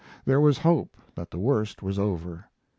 There 0.25 0.41
was 0.41 0.57
hope 0.57 0.97
that 1.13 1.29
the 1.29 1.37
worst 1.37 1.83
was 1.83 1.99
over. 1.99 2.45